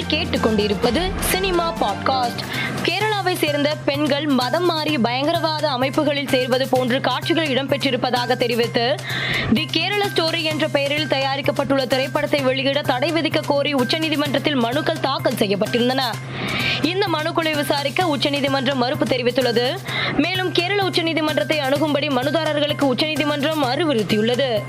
நீங்கள் 0.00 0.24
கேட்டுக்கொண்டிருப்பது 0.24 1.10
cinema 1.18 1.74
podcast. 1.80 2.42
கேரளாவை 2.82 3.34
சேர்ந்த 3.34 3.76
பெண்கள் 3.84 4.26
மதம் 4.26 4.64
மாறி 4.64 4.98
பயங்கரவாத 4.98 5.68
அமைப்புகளில் 5.68 6.28
சேர்வது 6.28 6.68
போன்று 6.68 7.00
காட்சிகள் 7.00 7.48
இடம்பெற்றிருப்பதாக 7.48 8.36
தெரிவித்து 8.36 8.94
தி 9.54 9.66
கேரள 9.66 10.06
ஸ்டோரி 10.06 10.42
என்ற 10.42 10.68
பெயரில் 10.68 11.06
தயாரிக்கப்பட்டுள்ள 11.06 11.86
திரைப்படத்தை 11.86 12.40
வெளியிட 12.40 12.82
தடை 12.82 13.12
விதிக்க 13.12 13.40
கோரி 13.46 13.74
உச்சநீதிமன்றத்தில் 13.74 14.54
மனுக்கள் 14.54 15.00
தாக்கல் 15.00 15.32
செய்யப்பட்டிருந்தன. 15.32 16.02
இந்த 16.82 17.08
மனுக்களை 17.12 17.54
விசாரிக்க 17.54 18.06
உச்சநீதிமன்றம் 18.06 18.78
மறுப்பு 18.78 19.04
தெரிவித்துள்ளது. 19.04 19.78
மேலும் 20.16 20.52
கேரள 20.52 20.82
உச்சநீதிமன்றத்தை 20.82 21.58
அணுகும்படி 21.58 22.08
மனுதாரர்களுக்கு 22.08 22.82
உச்சநீதிமன்றம் 22.82 23.64
அறிவுறுத்தியுள்ளது. 23.64 24.62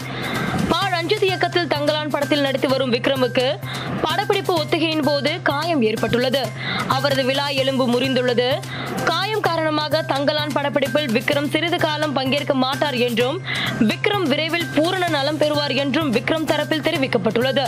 ரஞ்சித் 1.02 1.24
இயக்கத்தில் 1.24 1.68
தங்கலான் 1.68 2.10
படத்தில் 2.10 2.42
நடித்து 2.42 2.68
வரும் 2.70 2.94
விக்ரமுக்கு 2.94 3.58
படப்பிடிப்பு 4.02 4.54
ஒத்திகையின் 4.54 5.02
போது 5.02 5.42
காயம் 5.42 5.82
ஏற்பட்டுள்ளது. 5.82 6.48
அவரது 6.88 7.24
விழா 7.24 7.48
எலும்பு 7.48 7.86
முறிந்துள்ளது. 7.90 8.60
காயம் 9.04 9.40
காரணமாக 9.40 10.06
தங்கலான் 10.08 10.54
படப்பிடிப்பில் 10.54 11.12
விக்ரம் 11.12 11.50
சிறிது 11.50 11.78
காலம் 11.78 12.14
பங்கேற்க 12.14 12.54
மாட்டார் 12.54 12.94
என்றும் 12.94 13.42
விக்ரம் 13.80 14.24
விரைவில் 14.24 14.68
பூரண 14.76 15.08
நலம் 15.08 15.38
பெறுவார் 15.38 15.72
என்றும் 15.72 16.14
விக்ரம் 16.14 16.46
தரப்பில் 16.46 16.86
தெரிவிக்கப்பட்டுள்ளது. 16.88 17.66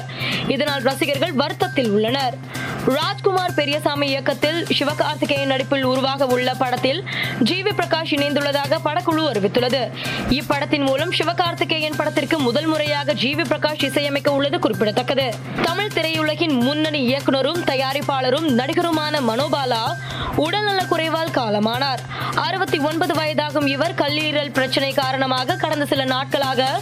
இதனால் 0.48 0.81
ரசிகர்கள் 0.81 1.34
வருத்தத்தில் 1.34 1.90
உள்ளனர். 1.90 2.38
ராஜ்குமார் 2.85 3.53
பெரியசாமி 3.53 4.07
இயக்கத்தில் 4.07 4.65
சிவகார்த்திகேயன் 4.79 5.47
நடிப்பில் 5.47 5.83
உருவாக 5.83 6.25
உள்ள 6.25 6.53
படத்தில் 6.53 7.03
ஜி 7.39 7.63
வி 7.63 7.65
பிரகாஷ் 7.65 8.11
இணைந்துள்ளதாக 8.11 8.79
படக்குழு 8.85 9.23
அறிவித்துள்ளது. 9.31 9.91
இப்படத்தின் 10.29 10.85
மூலம் 10.85 11.11
சிவகார்த்திகேயன் 11.11 11.95
படத்திற்கு 11.97 12.39
முதல் 12.39 12.65
முறையாக 12.65 13.13
ஜி 13.13 13.35
வி 13.35 13.37
பிரகாஷ் 13.37 13.83
இசையமைக்க 13.83 14.31
உள்ளது 14.31 14.59
குறிப்பிடத்தக்கது. 14.59 15.33
தமிழ் 15.61 15.91
திரையுலகின் 15.93 16.59
முன்னணி 16.59 17.01
இயக்குனரும் 17.05 17.63
தயாரிப்பாளரும் 17.63 18.47
நடிகருமான 18.49 19.20
மனோபாலா 19.20 19.95
உடல்நலக் 20.35 20.93
குறைவால் 20.93 21.31
காலமானார். 21.31 21.99
அறுபத்தி 22.35 22.77
ஒன்பது 22.77 23.13
வயதாகும் 23.13 23.68
இவர் 23.68 23.93
கல்லீரல் 23.93 24.53
பிரச்சனை 24.53 24.93
காரணமாக 24.93 25.55
கடந்த 25.55 25.85
சில 25.85 26.03
நாட்களாக 26.03 26.81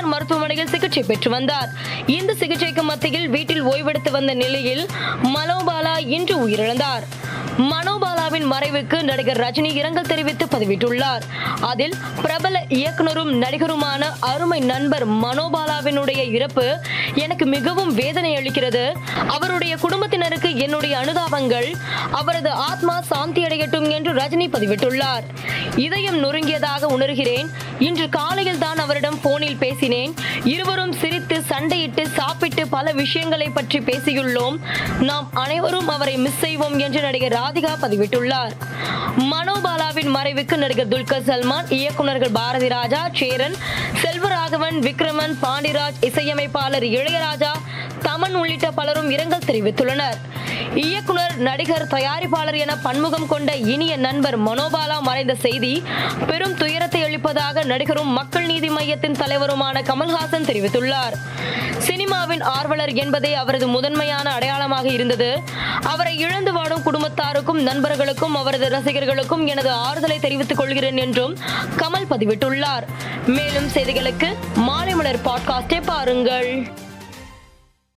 தனியார் 0.00 0.18
மருத்துவமனையில் 0.18 0.70
சிகிச்சை 0.72 1.02
பெற்று 1.06 1.30
வந்தார். 1.30 1.70
இந்த 2.06 2.34
சிகிச்சைக்கு 2.40 2.82
மத்தியில் 2.82 3.26
வீட்டில் 3.28 3.64
ஓய்வெடுத்து 3.64 4.10
வந்த 4.10 4.32
நிலையில் 4.34 4.84
மலோபாலா 5.34 5.94
இன்று 6.16 6.36
உயிரிழந்தார். 6.44 7.04
மனோபாலாவின் 7.58 8.52
மறைவுக்கு 8.52 9.02
நடிகர் 9.02 9.40
ரஜினி 9.40 9.72
இரங்கல் 9.74 10.06
தெரிவித்து 10.06 10.46
பதிவிட்டுள்ளார். 10.46 11.20
அதில் 11.60 11.94
பிரபல 12.22 12.64
இயக்குனரும் 12.68 13.42
நடிகருமான 13.42 14.04
அருமை 14.20 14.60
நண்பர் 14.60 15.08
மனோபாலாவினுடைய 15.08 16.30
இறப்பு 16.30 16.78
எனக்கு 17.14 17.46
மிகவும் 17.46 17.94
வேதனை 17.94 18.36
அளிக்கிறது. 18.36 18.94
அவருடைய 19.28 19.76
குடும்பத்தினருக்கு 19.76 20.56
என்னுடைய 20.56 20.96
அனுதாபங்கள் 20.96 21.74
அவரது 22.10 22.50
ஆத்மா 22.50 23.00
சாந்தி 23.00 23.44
அடையட்டும் 23.44 23.90
என்று 23.90 24.14
ரஜினி 24.14 24.48
பதிவிட்டுள்ளார். 24.48 25.22
இதயம் 25.76 26.24
நொறுங்கியதாக 26.24 26.82
உணர்கிறேன். 26.82 27.48
இன்று 27.78 28.08
காலையில் 28.08 28.58
தான் 28.58 28.76
அவரிடம் 28.76 29.20
போனில் 29.20 29.56
பேசினேன். 29.56 30.14
இருவரும் 30.44 30.92
சிரித்து 30.92 31.42
சண்டையிட்டு 31.48 32.02
சாப்பிட்டு 32.02 32.49
பல 32.80 32.92
விஷயங்களை 32.92 33.46
பற்றி 33.48 33.78
பேசியுள்ளோம். 33.78 34.54
நாம் 35.00 35.30
அனைவரும் 35.32 35.88
அவரை 35.88 36.16
மிஸ் 36.16 36.38
செய்வோம் 36.38 36.78
என்று 36.78 37.00
நடிகர் 37.00 37.32
ராதிகா 37.32 37.72
பதிவிட்டுள்ளார். 37.82 38.52
மனோபாலாவின் 39.32 40.10
மறைவுக்கு 40.14 40.56
நடிகர் 40.56 40.88
துல்கர் 40.88 41.26
சல்மான் 41.26 41.68
இயக்குனர்கள் 41.78 42.32
பாரதி 42.32 42.68
ராஜா 42.68 43.00
சேரன் 43.12 43.56
செல்வராகவன் 44.02 44.78
விக்ரமன் 44.86 45.36
பாண்டிராஜ் 45.42 46.00
இசையமைப்பாளர் 46.00 46.82
இளையராஜா 46.82 47.52
தமன் 48.02 48.36
உள்ளிட்ட 48.42 48.70
பலரும் 48.70 49.10
இரங்கல் 49.10 49.48
தெரிவித்துள்ளனர். 49.50 50.18
இயக்குனர் 50.74 51.36
நடிகர் 51.36 51.86
தயாரிப்பாளர் 51.86 52.58
என 52.58 52.76
பன்முகம் 52.76 53.26
கொண்ட 53.26 53.56
இனிய 53.56 53.96
நண்பர் 53.96 54.42
மனோபாலா 54.42 55.00
மறைந்த 55.00 55.34
செய்தி 55.34 55.82
பெரும் 56.26 56.54
துயரத்தை 56.54 57.02
அளிப்பதாக 57.02 57.64
நடிகரும் 57.64 58.06
மக்கள் 58.06 58.46
நீதி 58.46 58.68
மையத்தின் 58.68 59.12
தலைவருமான 59.12 59.82
கமல்ஹாசன் 59.82 60.48
தெரிவித்துள்ளார். 60.50 61.12
சினிமாவின் 61.78 62.42
ஆர்வலர் 62.42 62.92
என்பதே 62.92 63.34
அவரது 63.34 63.68
முதன்மையான 63.68 64.30
அடையாளமாக 64.30 64.88
இருந்தது. 64.88 65.42
அவரை 65.82 66.18
இழந்து 66.18 66.52
வாடும் 66.52 66.82
குடும்பத்தாருக்கும் 66.82 67.60
நண்பர்களுக்கும் 67.60 68.34
அவரது 68.34 68.68
ரசிகர்களுக்கும் 68.68 69.46
எனது 69.46 69.70
ஆறுதலை 69.70 70.18
தெரிவித்துக் 70.20 70.56
கொள்கிறேன் 70.56 70.96
என்றும் 70.96 71.38
கமல் 71.76 72.10
பதிவிட்டுள்ளார். 72.10 72.86
மேலும் 73.26 73.68
செய்திகளுக்கு 73.68 74.34
மாலை 74.54 74.94
மலர் 74.94 75.24
பாட்காஸ்டை 75.24 75.82
பாருங்கள். 75.84 76.68